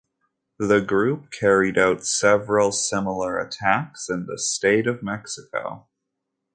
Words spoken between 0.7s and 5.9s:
group carried out several similar attacks in the State of Mexico.